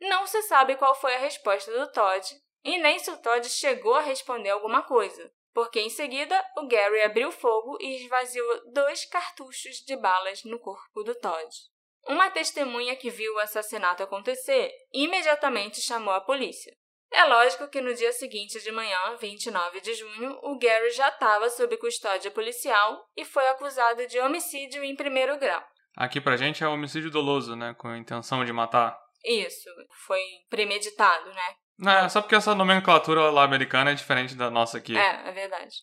[0.00, 2.26] Não se sabe qual foi a resposta do Todd,
[2.62, 7.02] e nem se o Todd chegou a responder alguma coisa, porque em seguida o Gary
[7.02, 11.48] abriu fogo e esvaziou dois cartuchos de balas no corpo do Todd.
[12.06, 16.72] Uma testemunha que viu o assassinato acontecer imediatamente chamou a polícia.
[17.12, 21.48] É lógico que no dia seguinte de manhã, 29 de junho, o Gary já estava
[21.48, 25.64] sob custódia policial e foi acusado de homicídio em primeiro grau.
[25.96, 27.72] Aqui pra gente é homicídio doloso, né?
[27.78, 28.98] Com a intenção de matar.
[29.24, 29.70] Isso,
[30.06, 31.54] foi premeditado, né?
[31.78, 34.96] Não, é só porque essa nomenclatura lá americana é diferente da nossa aqui.
[34.96, 35.76] É, é verdade.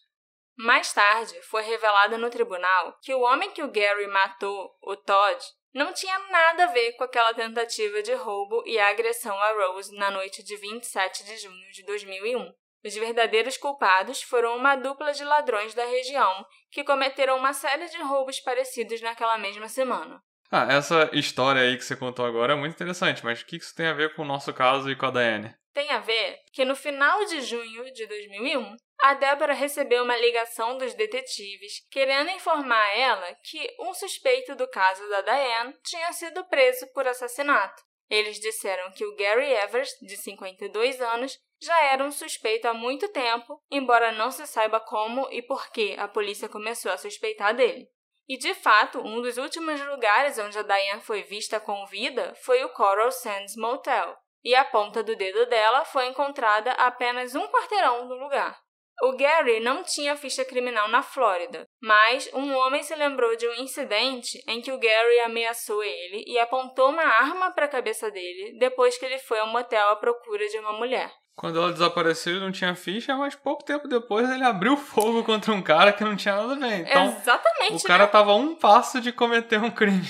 [0.57, 5.41] Mais tarde, foi revelado no tribunal que o homem que o Gary matou, o Todd,
[5.73, 10.11] não tinha nada a ver com aquela tentativa de roubo e agressão a Rose na
[10.11, 12.53] noite de 27 de junho de 2001.
[12.83, 18.01] Os verdadeiros culpados foram uma dupla de ladrões da região que cometeram uma série de
[18.01, 20.21] roubos parecidos naquela mesma semana.
[20.49, 23.73] Ah, essa história aí que você contou agora é muito interessante, mas o que isso
[23.73, 25.55] tem a ver com o nosso caso e com a Daiane?
[25.73, 30.77] Tem a ver que no final de junho de 2001, a Débora recebeu uma ligação
[30.77, 36.43] dos detetives querendo informar a ela que um suspeito do caso da Diane tinha sido
[36.45, 37.81] preso por assassinato.
[38.09, 43.07] Eles disseram que o Gary Evers, de 52 anos, já era um suspeito há muito
[43.07, 47.87] tempo, embora não se saiba como e por que a polícia começou a suspeitar dele.
[48.27, 52.63] E de fato, um dos últimos lugares onde a Diane foi vista com vida foi
[52.63, 57.47] o Coral Sands Motel, e a ponta do dedo dela foi encontrada a apenas um
[57.47, 58.59] quarteirão do lugar.
[59.03, 63.53] O Gary não tinha ficha criminal na Flórida, mas um homem se lembrou de um
[63.55, 68.57] incidente em que o Gary ameaçou ele e apontou uma arma para a cabeça dele
[68.59, 71.11] depois que ele foi ao motel à procura de uma mulher.
[71.35, 75.51] Quando ela desapareceu, ele não tinha ficha, mas pouco tempo depois ele abriu fogo contra
[75.51, 76.81] um cara que não tinha nada a ver.
[76.81, 77.83] Então, Exatamente.
[77.83, 78.11] O cara né?
[78.11, 80.05] tava a um passo de cometer um crime.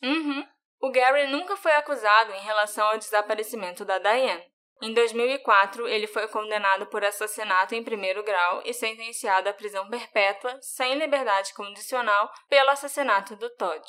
[0.00, 0.46] Uhum.
[0.80, 4.44] O Gary nunca foi acusado em relação ao desaparecimento da Diane.
[4.82, 10.58] Em 2004, ele foi condenado por assassinato em primeiro grau e sentenciado à prisão perpétua,
[10.60, 13.82] sem liberdade condicional, pelo assassinato do Todd.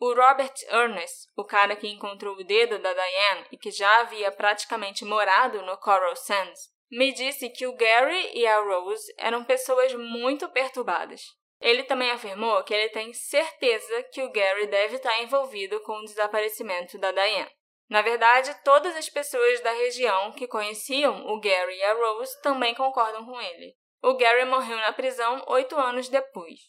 [0.00, 4.32] O Robert Ernest, o cara que encontrou o dedo da Diane e que já havia
[4.32, 9.94] praticamente morado no Coral Sands, me disse que o Gary e a Rose eram pessoas
[9.94, 11.22] muito perturbadas.
[11.64, 16.04] Ele também afirmou que ele tem certeza que o Gary deve estar envolvido com o
[16.04, 17.50] desaparecimento da Diane.
[17.88, 22.74] Na verdade, todas as pessoas da região que conheciam o Gary e a Rose também
[22.74, 23.74] concordam com ele.
[24.02, 26.60] O Gary morreu na prisão oito anos depois.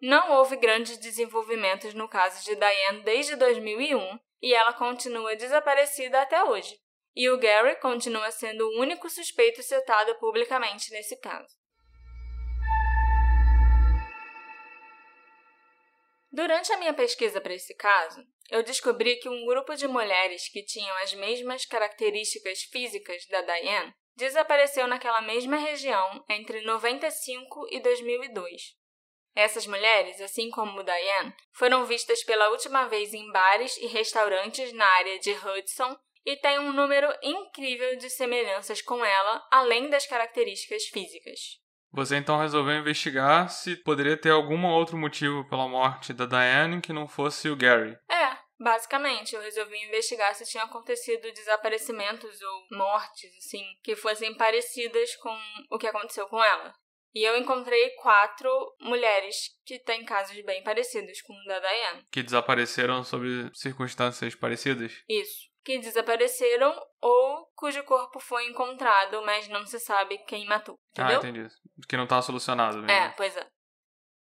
[0.00, 6.44] Não houve grandes desenvolvimentos no caso de Diane desde 2001 e ela continua desaparecida até
[6.44, 6.78] hoje.
[7.12, 11.58] E o Gary continua sendo o único suspeito citado publicamente nesse caso.
[16.38, 20.62] Durante a minha pesquisa para esse caso, eu descobri que um grupo de mulheres que
[20.62, 28.76] tinham as mesmas características físicas da Diane desapareceu naquela mesma região entre 95 e 2002.
[29.34, 34.86] Essas mulheres, assim como Diane, foram vistas pela última vez em bares e restaurantes na
[34.86, 40.84] área de Hudson e têm um número incrível de semelhanças com ela, além das características
[40.84, 41.58] físicas.
[41.92, 46.92] Você então resolveu investigar se poderia ter algum outro motivo pela morte da Diane que
[46.92, 47.96] não fosse o Gary.
[48.10, 55.16] É, basicamente, eu resolvi investigar se tinha acontecido desaparecimentos ou mortes, assim, que fossem parecidas
[55.16, 55.36] com
[55.70, 56.74] o que aconteceu com ela.
[57.14, 62.06] E eu encontrei quatro mulheres que têm casos bem parecidos com o da Diane.
[62.12, 64.92] Que desapareceram sob circunstâncias parecidas?
[65.08, 65.47] Isso.
[65.68, 70.80] Que desapareceram ou cujo corpo foi encontrado, mas não se sabe quem matou.
[70.96, 71.18] Ah, Entendeu?
[71.18, 71.54] entendi.
[71.86, 72.90] Que não tá solucionado mesmo.
[72.90, 73.46] É, pois é.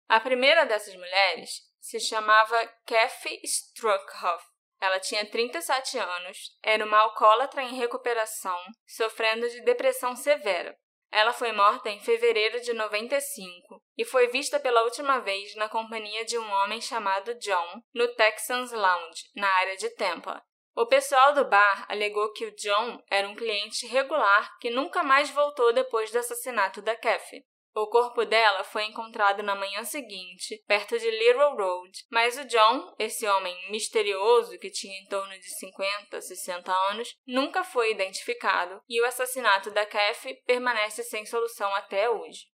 [0.06, 4.44] A primeira dessas mulheres se chamava Kathy Struckhoff.
[4.82, 10.76] Ela tinha 37 anos, era uma alcoólatra em recuperação, sofrendo de depressão severa.
[11.10, 16.22] Ela foi morta em fevereiro de 95 e foi vista pela última vez na companhia
[16.26, 20.44] de um homem chamado John no Texans Lounge, na área de Tampa.
[20.74, 25.30] O pessoal do bar alegou que o John era um cliente regular que nunca mais
[25.30, 27.44] voltou depois do assassinato da Kathy.
[27.74, 32.94] O corpo dela foi encontrado na manhã seguinte, perto de Little Road, mas o John,
[32.98, 39.00] esse homem misterioso que tinha em torno de 50, 60 anos, nunca foi identificado e
[39.00, 42.48] o assassinato da Kathy permanece sem solução até hoje.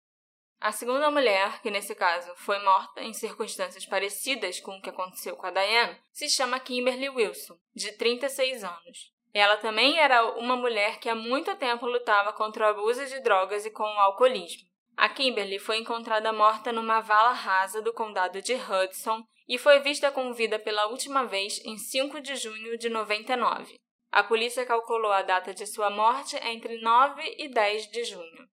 [0.61, 5.37] A segunda mulher, que nesse caso foi morta em circunstâncias parecidas com o que aconteceu
[5.37, 9.13] com a Diane, se chama Kimberly Wilson, de 36 anos.
[9.35, 13.67] Ela também era uma mulher que há muito tempo lutava contra o abuso de drogas
[13.67, 14.67] e com o alcoolismo.
[14.97, 20.11] A Kimberly foi encontrada morta numa vala rasa do condado de Hudson e foi vista
[20.11, 23.79] com vida pela última vez em 5 de junho de 99.
[24.11, 28.56] A polícia calculou a data de sua morte entre 9 e 10 de junho.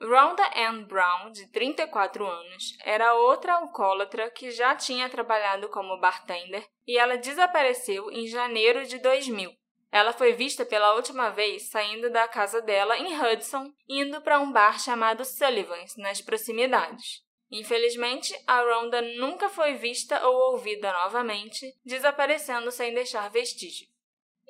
[0.00, 6.66] Rhonda Ann Brown, de 34 anos, era outra alcoólatra que já tinha trabalhado como bartender
[6.86, 9.52] e ela desapareceu em janeiro de 2000.
[9.92, 14.50] Ela foi vista pela última vez saindo da casa dela em Hudson, indo para um
[14.50, 17.22] bar chamado Sullivan's, nas proximidades.
[17.50, 23.91] Infelizmente, a Rhonda nunca foi vista ou ouvida novamente, desaparecendo sem deixar vestígio.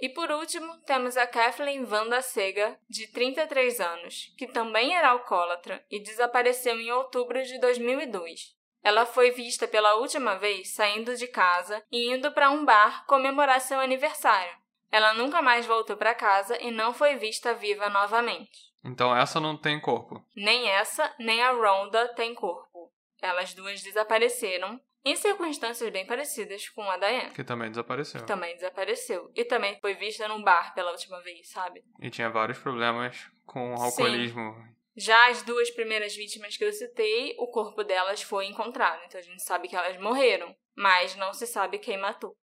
[0.02, 5.86] E por último, temos a Kathleen Vanda Sega, de 33 anos, que também era alcoólatra
[5.88, 8.52] e desapareceu em outubro de 2002.
[8.82, 13.60] Ela foi vista pela última vez saindo de casa e indo para um bar comemorar
[13.60, 14.52] seu aniversário.
[14.90, 18.72] Ela nunca mais voltou para casa e não foi vista viva novamente.
[18.84, 20.20] Então essa não tem corpo.
[20.34, 22.92] Nem essa, nem a Rhonda tem corpo.
[23.22, 27.34] Elas duas desapareceram em circunstâncias bem parecidas com a Diane.
[27.34, 28.20] Que também desapareceu.
[28.20, 29.30] Que também desapareceu.
[29.34, 31.82] E também foi vista num bar pela última vez, sabe?
[32.00, 34.54] E tinha vários problemas com alcoolismo.
[34.54, 34.72] Sim.
[34.94, 39.02] Já as duas primeiras vítimas que eu citei, o corpo delas foi encontrado.
[39.06, 42.36] Então a gente sabe que elas morreram, mas não se sabe quem matou.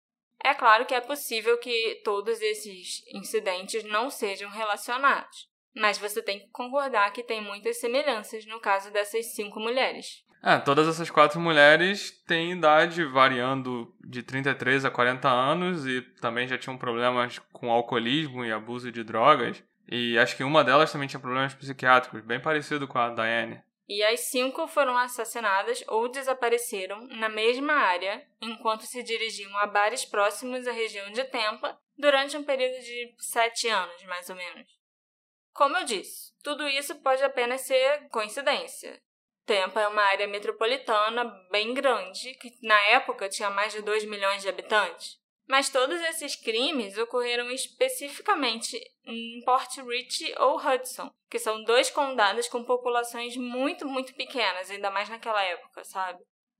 [0.45, 6.38] É claro que é possível que todos esses incidentes não sejam relacionados, mas você tem
[6.38, 10.25] que concordar que tem muitas semelhanças no caso dessas cinco mulheres.
[10.47, 16.47] É, todas essas quatro mulheres têm idade variando de 33 a 40 anos e também
[16.47, 19.61] já tinham problemas com alcoolismo e abuso de drogas.
[19.91, 23.61] E acho que uma delas também tinha problemas psiquiátricos, bem parecido com a Diane.
[23.89, 30.05] E as cinco foram assassinadas ou desapareceram na mesma área enquanto se dirigiam a bares
[30.05, 34.69] próximos à região de Tampa durante um período de sete anos, mais ou menos.
[35.53, 39.05] Como eu disse, tudo isso pode apenas ser coincidência.
[39.47, 44.43] Tampa é uma área metropolitana bem grande, que na época tinha mais de 2 milhões
[44.43, 45.17] de habitantes.
[45.49, 52.49] Mas todos esses crimes ocorreram especificamente em Port Rich ou Hudson, que são dois condados
[52.49, 56.19] com populações muito, muito pequenas, ainda mais naquela época, sabe?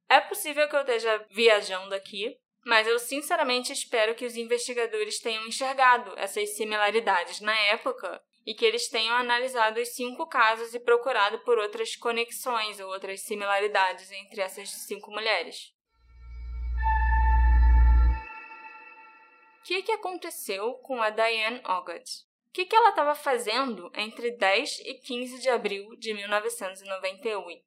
[0.09, 5.45] É possível que eu esteja viajando aqui, mas eu sinceramente espero que os investigadores tenham
[5.49, 11.41] enxergado essas similaridades na época e que eles tenham analisado os cinco casos e procurado
[11.41, 15.75] por outras conexões ou outras similaridades entre essas cinco mulheres.
[19.59, 22.05] O que, que aconteceu com a Diane Ogad?
[22.49, 27.67] O que, que ela estava fazendo entre 10 e 15 de abril de 1998?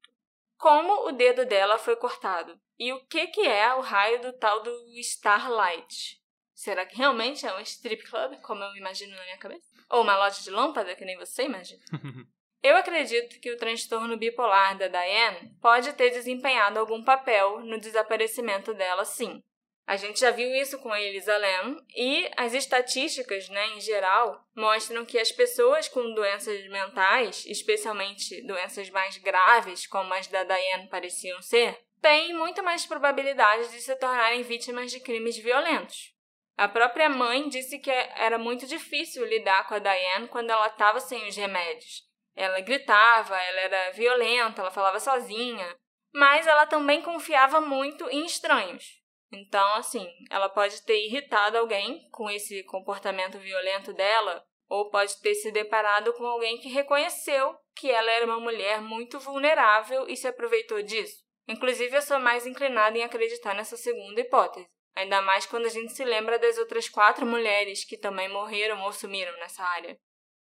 [0.58, 2.60] Como o dedo dela foi cortado?
[2.78, 6.20] E o que, que é o raio do tal do Starlight?
[6.54, 9.69] Será que realmente é um strip club, como eu imagino na minha cabeça?
[9.90, 11.82] Ou uma loja de lâmpada, que nem você imagina?
[12.62, 18.74] eu acredito que o transtorno bipolar da Diane pode ter desempenhado algum papel no desaparecimento
[18.74, 19.44] dela, sim.
[19.90, 24.40] A gente já viu isso com a Elisa Lam e as estatísticas, né, em geral,
[24.56, 30.88] mostram que as pessoas com doenças mentais, especialmente doenças mais graves, como as da Diane
[30.90, 36.14] pareciam ser, têm muito mais probabilidade de se tornarem vítimas de crimes violentos.
[36.60, 41.00] A própria mãe disse que era muito difícil lidar com a Diane quando ela estava
[41.00, 42.04] sem os remédios.
[42.36, 45.74] Ela gritava, ela era violenta, ela falava sozinha,
[46.14, 49.02] mas ela também confiava muito em estranhos.
[49.32, 55.36] Então, assim, ela pode ter irritado alguém com esse comportamento violento dela, ou pode ter
[55.36, 60.28] se deparado com alguém que reconheceu que ela era uma mulher muito vulnerável e se
[60.28, 61.24] aproveitou disso.
[61.48, 65.94] Inclusive, eu sou mais inclinada em acreditar nessa segunda hipótese, ainda mais quando a gente
[65.94, 69.98] se lembra das outras quatro mulheres que também morreram ou sumiram nessa área.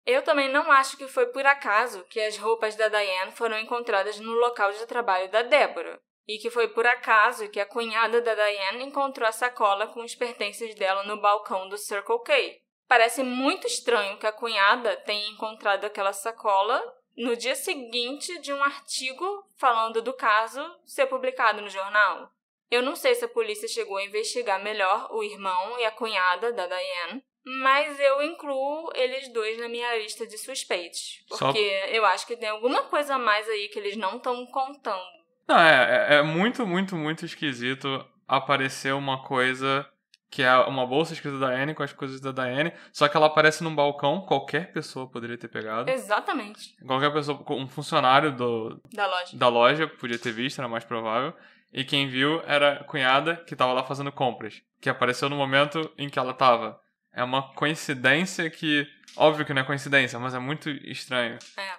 [0.05, 4.19] Eu também não acho que foi por acaso que as roupas da Diane foram encontradas
[4.19, 8.33] no local de trabalho da Débora, e que foi por acaso que a cunhada da
[8.33, 12.61] Diane encontrou a sacola com os pertences dela no balcão do Circle K.
[12.87, 16.81] Parece muito estranho que a cunhada tenha encontrado aquela sacola
[17.17, 19.25] no dia seguinte de um artigo
[19.57, 22.29] falando do caso ser publicado no jornal.
[22.69, 26.51] Eu não sei se a polícia chegou a investigar melhor o irmão e a cunhada
[26.51, 27.23] da Diane,
[27.61, 31.23] mas eu incluo eles dois na minha lista de suspeitos.
[31.29, 31.85] Porque Só...
[31.87, 35.17] eu acho que tem alguma coisa a mais aí que eles não estão contando.
[35.47, 39.87] Não, é, é, é muito, muito, muito esquisito aparecer uma coisa
[40.29, 43.27] que é uma bolsa escrita da Anne com as coisas da Diane, só que ela
[43.27, 45.89] aparece num balcão, qualquer pessoa poderia ter pegado.
[45.89, 46.75] Exatamente.
[46.85, 49.37] Qualquer pessoa, um funcionário do, da loja.
[49.37, 51.33] Da loja podia ter visto, era mais provável.
[51.71, 55.91] E quem viu era a cunhada que estava lá fazendo compras, que apareceu no momento
[55.97, 56.79] em que ela estava.
[57.13, 61.37] É uma coincidência que, óbvio que não é coincidência, mas é muito estranho.
[61.57, 61.73] É.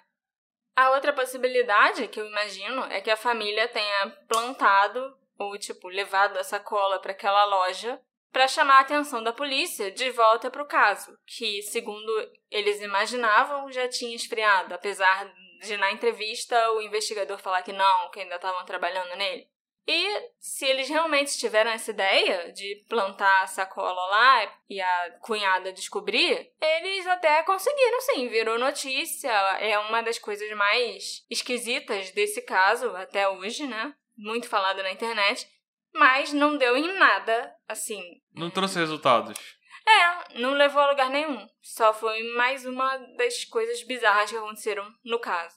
[0.77, 6.37] A outra possibilidade que eu imagino é que a família tenha plantado ou tipo levado
[6.37, 8.01] a sacola para aquela loja
[8.33, 12.13] para chamar a atenção da polícia de volta para o caso, que, segundo
[12.51, 18.21] eles imaginavam, já tinha esfriado, apesar de na entrevista o investigador falar que não, que
[18.21, 19.49] ainda estavam trabalhando nele.
[19.91, 25.73] E se eles realmente tiveram essa ideia de plantar a sacola lá e a cunhada
[25.73, 29.31] descobrir, eles até conseguiram sim, virou notícia.
[29.59, 33.95] É uma das coisas mais esquisitas desse caso até hoje, né?
[34.15, 35.49] Muito falado na internet
[35.95, 38.03] mas não deu em nada, assim.
[38.35, 39.39] Não trouxe resultados.
[39.87, 41.47] É, não levou a lugar nenhum.
[41.63, 45.57] Só foi mais uma das coisas bizarras que aconteceram no caso.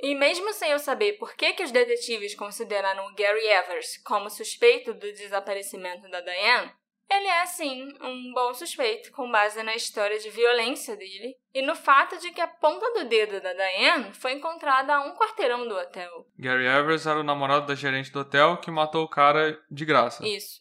[0.00, 4.94] E mesmo sem eu saber por que, que os detetives consideraram Gary Evers como suspeito
[4.94, 6.72] do desaparecimento da Diane,
[7.10, 11.74] ele é, sim, um bom suspeito com base na história de violência dele e no
[11.74, 15.74] fato de que a ponta do dedo da Diane foi encontrada a um quarteirão do
[15.74, 16.26] hotel.
[16.38, 20.26] Gary Evers era o namorado da gerente do hotel que matou o cara de graça.
[20.26, 20.60] Isso.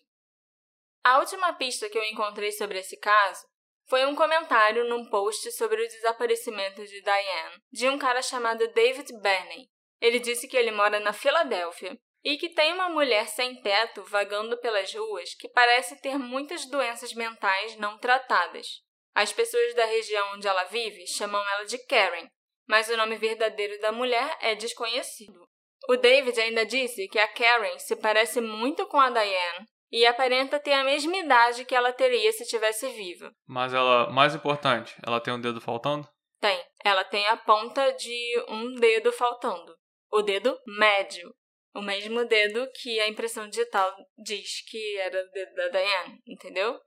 [1.04, 3.45] A última pista que eu encontrei sobre esse caso
[3.89, 9.12] foi um comentário num post sobre o desaparecimento de Diane, de um cara chamado David
[9.22, 9.70] Benney.
[10.00, 14.57] Ele disse que ele mora na Filadélfia e que tem uma mulher sem teto vagando
[14.57, 18.67] pelas ruas que parece ter muitas doenças mentais não tratadas.
[19.15, 22.28] As pessoas da região onde ela vive chamam ela de Karen,
[22.67, 25.39] mas o nome verdadeiro da mulher é desconhecido.
[25.88, 30.59] O David ainda disse que a Karen se parece muito com a Diane e aparenta
[30.59, 33.32] ter a mesma idade que ela teria se tivesse viva.
[33.47, 36.05] Mas ela, mais importante, ela tem um dedo faltando?
[36.41, 36.61] Tem.
[36.84, 39.73] Ela tem a ponta de um dedo faltando.
[40.11, 41.34] O dedo médio
[41.78, 46.80] o mesmo dedo que a impressão digital diz que era o dedo da Diane, entendeu?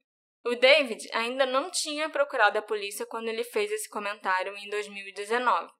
[0.44, 5.70] O David ainda não tinha procurado a polícia quando ele fez esse comentário em 2019.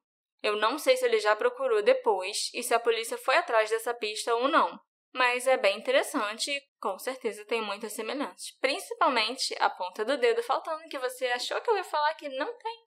[0.41, 3.93] Eu não sei se ele já procurou depois e se a polícia foi atrás dessa
[3.93, 4.79] pista ou não,
[5.13, 8.51] mas é bem interessante e com certeza tem muitas semelhanças.
[8.61, 12.57] Principalmente a ponta do dedo faltando, que você achou que eu ia falar que não
[12.57, 12.77] tem.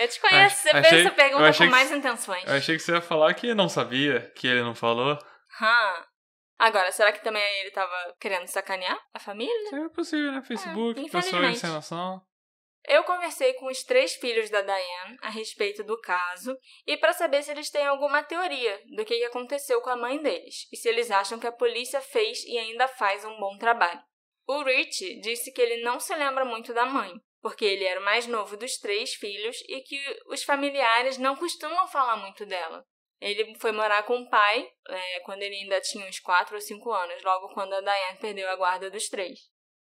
[0.00, 2.44] Eu te conheço, você fez essa pergunta com mais que, intenções.
[2.44, 5.18] Eu achei que você ia falar que não sabia, que ele não falou.
[5.60, 6.04] Hum.
[6.58, 9.84] Agora, será que também ele tava querendo sacanear a família?
[9.84, 10.42] É possível, né?
[10.42, 12.22] Facebook, é, pessoas sem noção.
[12.88, 17.42] Eu conversei com os três filhos da Diane a respeito do caso e para saber
[17.42, 21.10] se eles têm alguma teoria do que aconteceu com a mãe deles e se eles
[21.10, 24.00] acham que a polícia fez e ainda faz um bom trabalho.
[24.46, 28.04] O Rich disse que ele não se lembra muito da mãe, porque ele era o
[28.04, 29.98] mais novo dos três filhos e que
[30.28, 32.86] os familiares não costumam falar muito dela.
[33.20, 36.92] Ele foi morar com o pai é, quando ele ainda tinha uns 4 ou 5
[36.92, 39.38] anos, logo quando a Diane perdeu a guarda dos três.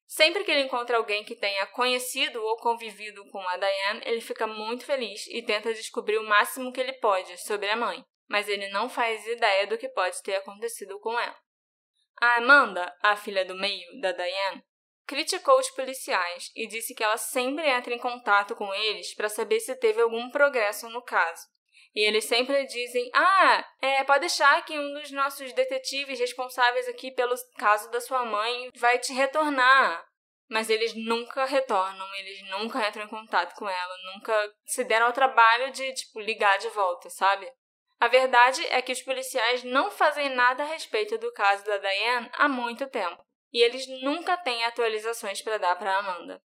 [0.05, 4.47] Sempre que ele encontra alguém que tenha conhecido ou convivido com a Diane, ele fica
[4.47, 8.69] muito feliz e tenta descobrir o máximo que ele pode sobre a mãe, mas ele
[8.69, 11.35] não faz ideia do que pode ter acontecido com ela.
[12.21, 14.63] A Amanda, a filha do meio da Diane,
[15.05, 19.59] criticou os policiais e disse que ela sempre entra em contato com eles para saber
[19.59, 21.45] se teve algum progresso no caso
[21.97, 27.09] E eles sempre dizem: Ah, é, pode deixar que um dos nossos detetives responsáveis aqui
[27.09, 30.05] pelo caso da sua mãe vai te retornar.
[30.47, 35.11] Mas eles nunca retornam, eles nunca entram em contato com ela, nunca se deram ao
[35.11, 37.51] trabalho de, tipo, ligar de volta, sabe?
[37.99, 42.29] A verdade é que os policiais não fazem nada a respeito do caso da Diane
[42.33, 43.21] há muito tempo,
[43.51, 46.39] e eles nunca têm atualizações para dar para Amanda.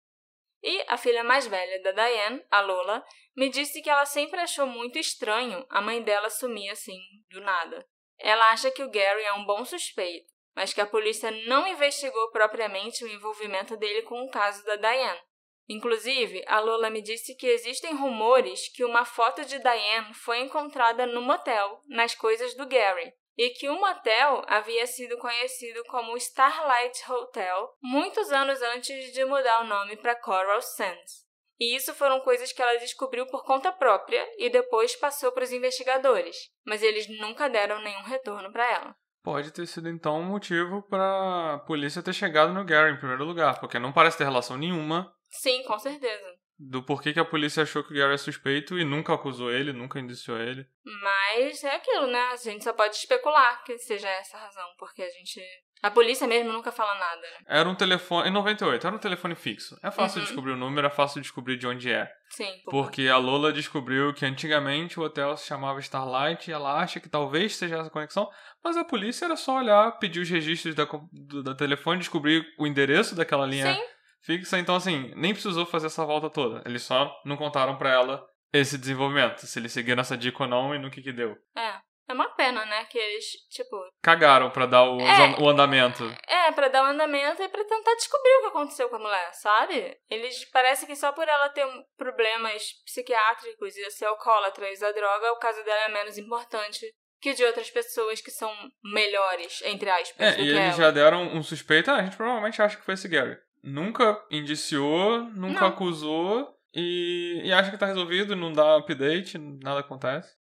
[0.62, 3.04] E a filha mais velha da Diane, a Lola,
[3.36, 7.00] me disse que ela sempre achou muito estranho a mãe dela sumir assim,
[7.30, 7.84] do nada.
[8.18, 12.30] Ela acha que o Gary é um bom suspeito, mas que a polícia não investigou
[12.30, 15.20] propriamente o envolvimento dele com o caso da Diane.
[15.68, 21.06] Inclusive, a Lola me disse que existem rumores que uma foto de Diane foi encontrada
[21.06, 27.10] no motel, nas coisas do Gary, e que o motel havia sido conhecido como Starlight
[27.10, 31.22] Hotel muitos anos antes de mudar o nome para Coral Sands.
[31.58, 35.52] E isso foram coisas que ela descobriu por conta própria e depois passou para os
[35.52, 38.96] investigadores, mas eles nunca deram nenhum retorno para ela.
[39.22, 43.24] Pode ter sido então um motivo para a polícia ter chegado no Gary em primeiro
[43.24, 45.14] lugar, porque não parece ter relação nenhuma.
[45.28, 48.84] Sim, com certeza do porquê que a polícia achou que o Gary é suspeito e
[48.84, 50.64] nunca acusou ele, nunca indiciou ele.
[50.84, 52.20] Mas é aquilo, né?
[52.32, 55.40] A gente só pode especular que seja essa a razão, porque a gente.
[55.82, 57.36] A polícia mesmo nunca fala nada, né?
[57.48, 58.28] Era um telefone.
[58.28, 59.76] Em 98, era um telefone fixo.
[59.82, 60.26] É fácil uhum.
[60.26, 62.08] descobrir o número, é fácil descobrir de onde é.
[62.30, 62.52] Sim.
[62.64, 67.00] Por porque a Lola descobriu que antigamente o hotel se chamava Starlight e ela acha
[67.00, 68.30] que talvez seja essa conexão,
[68.62, 72.66] mas a polícia era só olhar, pedir os registros da, do, da telefone, descobrir o
[72.66, 73.74] endereço daquela linha.
[73.74, 73.82] Sim
[74.22, 74.58] fixa.
[74.58, 76.62] Então, assim, nem precisou fazer essa volta toda.
[76.64, 80.74] Eles só não contaram pra ela esse desenvolvimento, se eles seguiram essa dica ou não
[80.74, 81.36] e no que que deu.
[81.56, 81.80] É.
[82.08, 82.84] É uma pena, né?
[82.86, 83.76] Que eles, tipo.
[84.02, 86.04] Cagaram pra dar o, é, o andamento.
[86.26, 89.32] É, pra dar o andamento e pra tentar descobrir o que aconteceu com a mulher,
[89.34, 89.96] sabe?
[90.10, 91.66] Eles parece que só por ela ter
[91.96, 96.86] problemas psiquiátricos e ser alcoólatra e usar droga, o caso dela é menos importante
[97.20, 98.52] que o de outras pessoas que são
[98.82, 100.36] melhores, entre aspas.
[100.36, 100.72] É, e eles ela.
[100.72, 101.90] já deram um suspeito.
[101.90, 105.68] Ah, a gente provavelmente acha que foi esse Gary nunca indiciou, nunca não.
[105.68, 110.34] acusou e, e acha que tá resolvido, não dá update, nada acontece.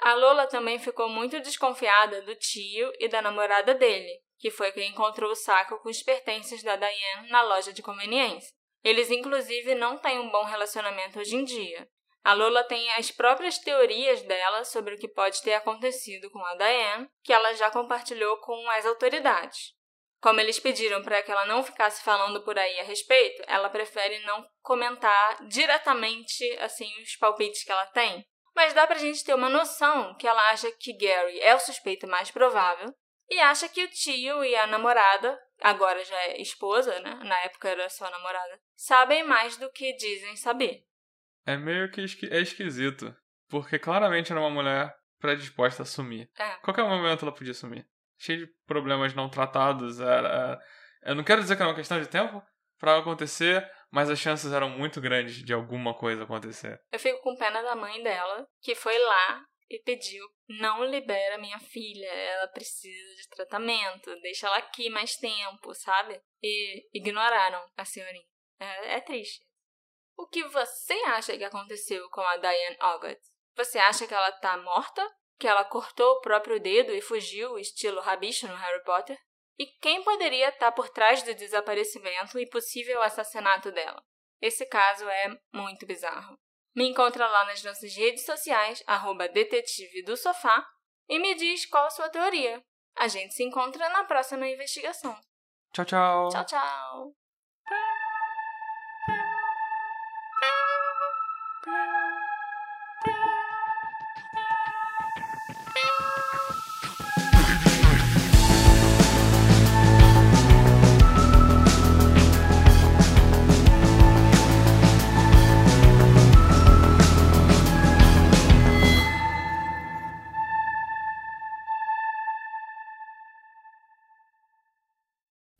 [0.00, 4.90] A Lola também ficou muito desconfiada do tio e da namorada dele, que foi quem
[4.90, 8.54] encontrou o saco com os pertences da Diane na loja de conveniência.
[8.84, 11.88] Eles, inclusive, não têm um bom relacionamento hoje em dia.
[12.22, 16.56] A Lola tem as próprias teorias dela sobre o que pode ter acontecido com a
[16.56, 19.75] Diane, que ela já compartilhou com as autoridades.
[20.26, 24.18] Como eles pediram para que ela não ficasse falando por aí a respeito, ela prefere
[24.24, 28.26] não comentar diretamente assim os palpites que ela tem.
[28.52, 32.08] Mas dá pra gente ter uma noção que ela acha que Gary é o suspeito
[32.08, 32.92] mais provável
[33.30, 37.20] e acha que o tio e a namorada, agora já é esposa, né?
[37.22, 40.82] Na época era só namorada, sabem mais do que dizem saber.
[41.46, 43.14] É meio que esqui é esquisito,
[43.48, 46.28] porque claramente era uma mulher predisposta a sumir.
[46.36, 46.56] É.
[46.64, 47.86] Qualquer momento ela podia sumir
[48.18, 50.00] cheio de problemas não tratados.
[50.00, 50.58] Era,
[51.02, 52.42] eu não quero dizer que era uma questão de tempo
[52.78, 56.80] para acontecer, mas as chances eram muito grandes de alguma coisa acontecer.
[56.92, 61.58] Eu fico com pena da mãe dela, que foi lá e pediu: não libera minha
[61.58, 66.20] filha, ela precisa de tratamento, deixa ela aqui mais tempo, sabe?
[66.42, 68.26] E ignoraram a senhorinha.
[68.58, 69.44] É, é triste.
[70.16, 73.20] O que você acha que aconteceu com a Diane Ogott?
[73.54, 75.06] Você acha que ela tá morta
[75.38, 79.18] que ela cortou o próprio dedo e fugiu, estilo rabicho no Harry Potter?
[79.58, 84.02] E quem poderia estar por trás do desaparecimento e possível assassinato dela?
[84.40, 86.38] Esse caso é muito bizarro.
[86.74, 90.66] Me encontra lá nas nossas redes sociais, arroba detetive do sofá,
[91.08, 92.62] e me diz qual a sua teoria.
[92.94, 95.18] A gente se encontra na próxima investigação.
[95.72, 96.28] Tchau, tchau.
[96.28, 97.16] Tchau, tchau.